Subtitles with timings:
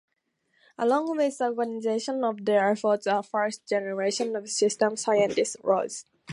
[0.79, 6.05] Along with the organization of their efforts a first generation of systems scientists rose.